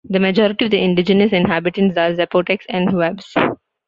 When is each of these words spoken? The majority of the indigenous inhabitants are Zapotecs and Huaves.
The 0.09 0.19
majority 0.19 0.65
of 0.65 0.71
the 0.71 0.81
indigenous 0.81 1.31
inhabitants 1.31 1.95
are 1.95 2.11
Zapotecs 2.15 2.65
and 2.69 2.89
Huaves. 2.89 3.37